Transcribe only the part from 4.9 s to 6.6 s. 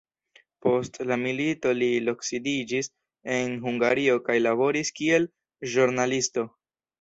kiel ĵurnalisto.